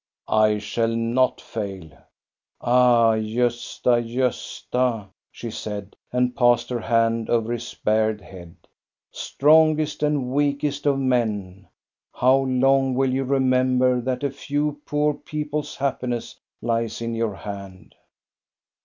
[0.45, 1.91] "I shall not fail.""
[2.59, 8.55] Ah, Gosta, Gosta," she said, and passed her hand over his bared head,"
[9.11, 11.67] strongest and weakest of men!
[12.15, 17.93] How long will you remember that a few poor people's happiness lies in your hand